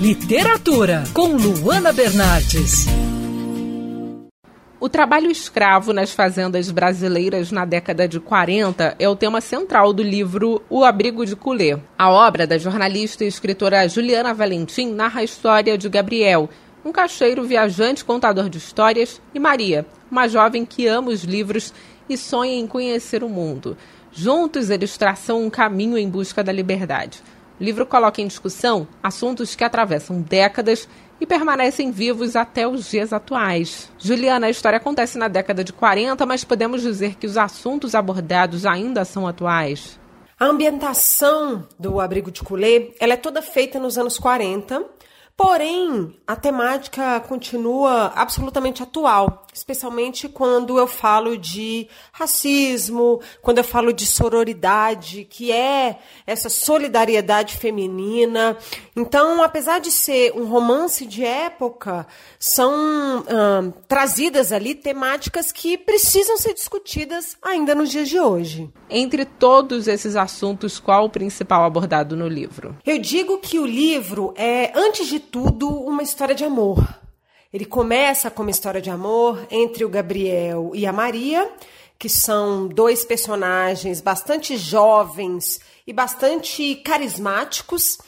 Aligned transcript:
Literatura, 0.00 1.04
com 1.12 1.36
Luana 1.36 1.92
Bernardes. 1.92 2.86
O 4.80 4.88
trabalho 4.88 5.30
escravo 5.30 5.92
nas 5.92 6.10
fazendas 6.10 6.70
brasileiras 6.70 7.52
na 7.52 7.66
década 7.66 8.08
de 8.08 8.18
40 8.18 8.96
é 8.98 9.06
o 9.06 9.14
tema 9.14 9.42
central 9.42 9.92
do 9.92 10.02
livro 10.02 10.62
O 10.70 10.86
Abrigo 10.86 11.26
de 11.26 11.36
Culê. 11.36 11.78
A 11.98 12.08
obra 12.08 12.46
da 12.46 12.56
jornalista 12.56 13.26
e 13.26 13.28
escritora 13.28 13.86
Juliana 13.90 14.32
Valentim 14.32 14.90
narra 14.90 15.20
a 15.20 15.24
história 15.24 15.76
de 15.76 15.86
Gabriel, 15.90 16.48
um 16.82 16.92
caixeiro 16.92 17.44
viajante 17.44 18.02
contador 18.02 18.48
de 18.48 18.56
histórias, 18.56 19.20
e 19.34 19.38
Maria, 19.38 19.84
uma 20.10 20.26
jovem 20.28 20.64
que 20.64 20.86
ama 20.86 21.10
os 21.10 21.24
livros 21.24 21.74
e 22.08 22.16
sonha 22.16 22.54
em 22.54 22.66
conhecer 22.66 23.22
o 23.22 23.28
mundo. 23.28 23.76
Juntos, 24.10 24.70
eles 24.70 24.96
traçam 24.96 25.44
um 25.44 25.50
caminho 25.50 25.98
em 25.98 26.08
busca 26.08 26.42
da 26.42 26.52
liberdade. 26.52 27.22
O 27.60 27.62
livro 27.62 27.84
coloca 27.84 28.22
em 28.22 28.26
discussão 28.26 28.88
assuntos 29.02 29.54
que 29.54 29.62
atravessam 29.62 30.22
décadas 30.22 30.88
e 31.20 31.26
permanecem 31.26 31.90
vivos 31.90 32.34
até 32.34 32.66
os 32.66 32.90
dias 32.90 33.12
atuais. 33.12 33.92
Juliana, 33.98 34.46
a 34.46 34.50
história 34.50 34.78
acontece 34.78 35.18
na 35.18 35.28
década 35.28 35.62
de 35.62 35.70
40, 35.70 36.24
mas 36.24 36.42
podemos 36.42 36.80
dizer 36.80 37.16
que 37.16 37.26
os 37.26 37.36
assuntos 37.36 37.94
abordados 37.94 38.64
ainda 38.64 39.04
são 39.04 39.26
atuais. 39.28 40.00
A 40.38 40.46
ambientação 40.46 41.68
do 41.78 42.00
abrigo 42.00 42.30
de 42.30 42.42
Culê, 42.42 42.94
ela 42.98 43.12
é 43.12 43.16
toda 43.18 43.42
feita 43.42 43.78
nos 43.78 43.98
anos 43.98 44.18
40 44.18 44.82
Porém, 45.42 46.14
a 46.26 46.36
temática 46.36 47.18
continua 47.20 48.12
absolutamente 48.14 48.82
atual, 48.82 49.46
especialmente 49.52 50.28
quando 50.28 50.78
eu 50.78 50.86
falo 50.86 51.36
de 51.36 51.88
racismo, 52.12 53.20
quando 53.42 53.58
eu 53.58 53.64
falo 53.64 53.92
de 53.92 54.06
sororidade, 54.06 55.26
que 55.28 55.50
é 55.52 55.98
essa 56.26 56.48
solidariedade 56.48 57.56
feminina. 57.56 58.56
Então, 58.94 59.42
apesar 59.42 59.80
de 59.80 59.90
ser 59.90 60.32
um 60.34 60.46
romance 60.46 61.06
de 61.06 61.24
época, 61.24 62.06
são 62.38 62.72
hum, 63.20 63.72
trazidas 63.88 64.52
ali 64.52 64.74
temáticas 64.74 65.50
que 65.52 65.76
precisam 65.76 66.36
ser 66.36 66.54
discutidas 66.54 67.36
ainda 67.42 67.74
nos 67.74 67.90
dias 67.90 68.08
de 68.08 68.20
hoje. 68.20 68.70
Entre 68.88 69.24
todos 69.24 69.88
esses 69.88 70.16
assuntos, 70.16 70.78
qual 70.78 71.06
o 71.06 71.10
principal 71.10 71.64
abordado 71.64 72.16
no 72.16 72.28
livro? 72.28 72.76
Eu 72.84 72.98
digo 72.98 73.38
que 73.38 73.58
o 73.58 73.66
livro 73.66 74.32
é, 74.36 74.72
antes 74.74 75.08
de 75.08 75.18
tudo, 75.18 75.68
uma 75.68 76.02
história 76.02 76.34
de 76.34 76.44
amor. 76.44 77.00
Ele 77.52 77.64
começa 77.64 78.30
com 78.30 78.42
uma 78.42 78.50
história 78.50 78.80
de 78.80 78.90
amor 78.90 79.44
entre 79.50 79.84
o 79.84 79.88
Gabriel 79.88 80.70
e 80.72 80.86
a 80.86 80.92
Maria, 80.92 81.50
que 81.98 82.08
são 82.08 82.68
dois 82.68 83.04
personagens 83.04 84.00
bastante 84.00 84.56
jovens 84.56 85.60
e 85.84 85.92
bastante 85.92 86.76
carismáticos. 86.76 87.98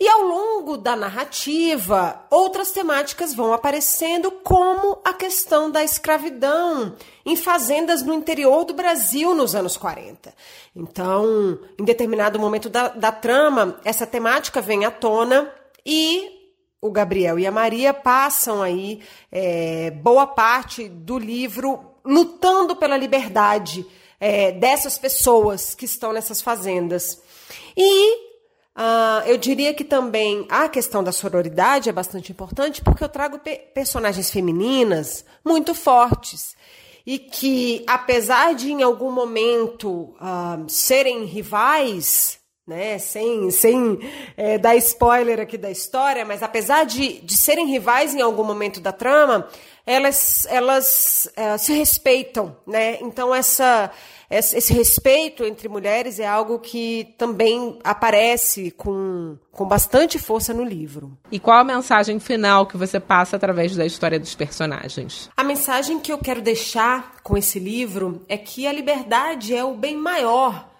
E 0.00 0.08
ao 0.08 0.22
longo 0.22 0.76
da 0.76 0.96
narrativa, 0.96 2.26
outras 2.28 2.72
temáticas 2.72 3.32
vão 3.32 3.52
aparecendo, 3.52 4.32
como 4.32 4.98
a 5.04 5.12
questão 5.12 5.70
da 5.70 5.84
escravidão 5.84 6.96
em 7.24 7.36
fazendas 7.36 8.02
no 8.02 8.12
interior 8.12 8.64
do 8.64 8.74
Brasil 8.74 9.32
nos 9.32 9.54
anos 9.54 9.76
40. 9.76 10.34
Então, 10.74 11.56
em 11.78 11.84
determinado 11.84 12.36
momento 12.36 12.68
da, 12.68 12.88
da 12.88 13.12
trama, 13.12 13.78
essa 13.84 14.04
temática 14.04 14.60
vem 14.60 14.84
à 14.84 14.90
tona 14.90 15.48
e 15.86 16.41
o 16.82 16.90
Gabriel 16.90 17.38
e 17.38 17.46
a 17.46 17.52
Maria 17.52 17.94
passam 17.94 18.60
aí 18.60 19.00
é, 19.30 19.92
boa 19.92 20.26
parte 20.26 20.88
do 20.88 21.16
livro 21.16 21.80
lutando 22.04 22.74
pela 22.74 22.96
liberdade 22.96 23.86
é, 24.18 24.50
dessas 24.50 24.98
pessoas 24.98 25.76
que 25.76 25.84
estão 25.84 26.12
nessas 26.12 26.42
fazendas. 26.42 27.22
E 27.76 28.14
uh, 28.76 29.22
eu 29.26 29.38
diria 29.38 29.72
que 29.72 29.84
também 29.84 30.44
a 30.50 30.68
questão 30.68 31.04
da 31.04 31.12
sororidade 31.12 31.88
é 31.88 31.92
bastante 31.92 32.32
importante 32.32 32.82
porque 32.82 33.04
eu 33.04 33.08
trago 33.08 33.38
pe 33.38 33.56
personagens 33.72 34.28
femininas 34.28 35.24
muito 35.44 35.76
fortes 35.76 36.56
e 37.06 37.16
que, 37.16 37.84
apesar 37.86 38.54
de 38.54 38.72
em 38.72 38.82
algum 38.82 39.12
momento 39.12 40.16
uh, 40.20 40.68
serem 40.68 41.24
rivais, 41.26 42.41
né? 42.66 42.98
Sem, 42.98 43.50
sem 43.50 43.98
é, 44.36 44.56
dar 44.56 44.76
spoiler 44.76 45.40
aqui 45.40 45.58
da 45.58 45.70
história, 45.70 46.24
mas 46.24 46.42
apesar 46.42 46.84
de, 46.84 47.20
de 47.20 47.36
serem 47.36 47.66
rivais 47.66 48.14
em 48.14 48.20
algum 48.20 48.44
momento 48.44 48.80
da 48.80 48.92
trama, 48.92 49.48
elas, 49.84 50.46
elas 50.48 51.28
é, 51.34 51.58
se 51.58 51.72
respeitam, 51.72 52.56
né? 52.64 52.98
Então 53.00 53.34
essa, 53.34 53.90
esse 54.30 54.72
respeito 54.72 55.44
entre 55.44 55.68
mulheres 55.68 56.20
é 56.20 56.26
algo 56.26 56.60
que 56.60 57.14
também 57.18 57.80
aparece 57.82 58.70
com, 58.70 59.36
com 59.50 59.66
bastante 59.66 60.20
força 60.20 60.54
no 60.54 60.62
livro. 60.62 61.18
E 61.32 61.40
qual 61.40 61.58
a 61.58 61.64
mensagem 61.64 62.20
final 62.20 62.66
que 62.66 62.76
você 62.76 63.00
passa 63.00 63.34
através 63.34 63.74
da 63.74 63.84
história 63.84 64.20
dos 64.20 64.36
personagens? 64.36 65.28
A 65.36 65.42
mensagem 65.42 65.98
que 65.98 66.12
eu 66.12 66.18
quero 66.18 66.40
deixar 66.40 67.16
com 67.24 67.36
esse 67.36 67.58
livro 67.58 68.24
é 68.28 68.38
que 68.38 68.68
a 68.68 68.72
liberdade 68.72 69.52
é 69.52 69.64
o 69.64 69.74
bem 69.74 69.96
maior 69.96 70.70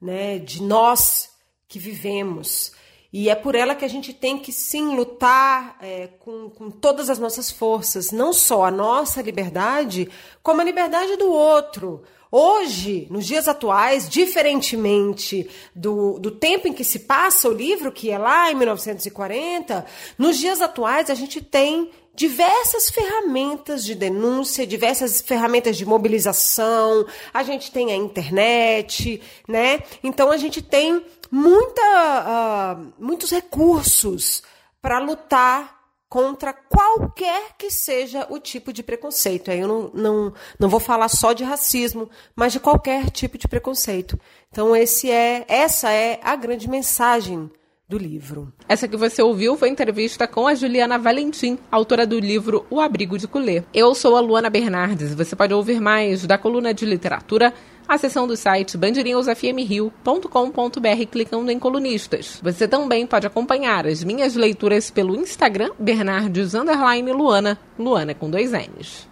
né, 0.00 0.38
de 0.38 0.62
nós 0.62 1.31
que 1.72 1.78
vivemos. 1.78 2.72
E 3.10 3.30
é 3.30 3.34
por 3.34 3.54
ela 3.54 3.74
que 3.74 3.84
a 3.84 3.88
gente 3.88 4.12
tem 4.12 4.38
que 4.38 4.52
sim 4.52 4.94
lutar 4.94 5.78
é, 5.80 6.08
com, 6.18 6.50
com 6.50 6.70
todas 6.70 7.08
as 7.08 7.18
nossas 7.18 7.50
forças, 7.50 8.10
não 8.10 8.30
só 8.30 8.64
a 8.66 8.70
nossa 8.70 9.22
liberdade, 9.22 10.06
como 10.42 10.60
a 10.60 10.64
liberdade 10.64 11.16
do 11.16 11.30
outro. 11.30 12.02
Hoje, 12.30 13.06
nos 13.10 13.26
dias 13.26 13.48
atuais, 13.48 14.06
diferentemente 14.06 15.48
do, 15.74 16.18
do 16.18 16.30
tempo 16.30 16.68
em 16.68 16.74
que 16.74 16.84
se 16.84 17.00
passa 17.00 17.48
o 17.48 17.54
livro, 17.54 17.90
que 17.90 18.10
é 18.10 18.18
lá 18.18 18.52
em 18.52 18.54
1940, 18.54 19.86
nos 20.18 20.38
dias 20.38 20.60
atuais 20.60 21.08
a 21.08 21.14
gente 21.14 21.40
tem 21.40 21.90
diversas 22.14 22.90
ferramentas 22.90 23.84
de 23.84 23.94
denúncia, 23.94 24.66
diversas 24.66 25.20
ferramentas 25.20 25.76
de 25.76 25.86
mobilização, 25.86 27.06
a 27.32 27.42
gente 27.42 27.70
tem 27.70 27.90
a 27.90 27.96
internet, 27.96 29.22
né? 29.48 29.80
Então 30.02 30.30
a 30.30 30.36
gente 30.36 30.60
tem 30.60 31.04
muita, 31.30 32.76
uh, 32.76 32.92
muitos 32.98 33.30
recursos 33.30 34.42
para 34.80 34.98
lutar 34.98 35.80
contra 36.12 36.52
qualquer 36.52 37.56
que 37.56 37.70
seja 37.70 38.26
o 38.28 38.38
tipo 38.38 38.70
de 38.70 38.82
preconceito. 38.82 39.50
Aí 39.50 39.60
eu 39.60 39.66
não, 39.66 39.90
não, 39.94 40.34
não 40.58 40.68
vou 40.68 40.78
falar 40.78 41.08
só 41.08 41.32
de 41.32 41.42
racismo, 41.42 42.10
mas 42.36 42.52
de 42.52 42.60
qualquer 42.60 43.10
tipo 43.10 43.38
de 43.38 43.48
preconceito. 43.48 44.20
Então 44.50 44.76
esse 44.76 45.10
é, 45.10 45.46
essa 45.48 45.90
é 45.90 46.20
a 46.22 46.36
grande 46.36 46.68
mensagem 46.68 47.50
do 47.92 47.98
livro. 47.98 48.50
Essa 48.66 48.88
que 48.88 48.96
você 48.96 49.22
ouviu 49.22 49.54
foi 49.56 49.68
entrevista 49.68 50.26
com 50.26 50.46
a 50.46 50.54
Juliana 50.54 50.98
Valentim, 50.98 51.58
autora 51.70 52.06
do 52.06 52.18
livro 52.18 52.64
O 52.70 52.80
Abrigo 52.80 53.18
de 53.18 53.28
Culê. 53.28 53.62
Eu 53.74 53.94
sou 53.94 54.16
a 54.16 54.20
Luana 54.20 54.48
Bernardes. 54.48 55.14
Você 55.14 55.36
pode 55.36 55.52
ouvir 55.52 55.78
mais 55.78 56.26
da 56.26 56.38
coluna 56.38 56.72
de 56.72 56.86
literatura 56.86 57.52
acessando 57.86 58.32
o 58.32 58.36
site 58.36 58.78
bandnewsfmrio.com.br 58.78 61.06
clicando 61.10 61.50
em 61.50 61.58
colunistas. 61.58 62.40
Você 62.42 62.66
também 62.66 63.06
pode 63.06 63.26
acompanhar 63.26 63.86
as 63.86 64.02
minhas 64.02 64.34
leituras 64.34 64.90
pelo 64.90 65.14
Instagram 65.14 65.72
Bernardes 65.78 66.54
Luana, 66.54 67.58
Luana 67.78 68.14
com 68.14 68.30
dois 68.30 68.52
N's. 68.52 69.11